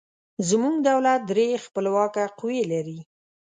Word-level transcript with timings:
زموږ 0.49 0.75
دولت 0.89 1.21
درې 1.31 1.47
خپلواکه 1.65 2.23
قوې 2.39 2.61
لري. 2.71 2.99